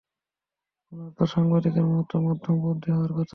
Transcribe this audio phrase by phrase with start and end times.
[0.91, 3.29] ওনার তো সাংবাদিকের মতো মধ্যমপন্থী হওয়ার কথা।